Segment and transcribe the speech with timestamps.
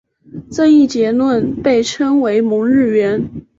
[0.51, 3.29] 这一结论被称为蒙日圆。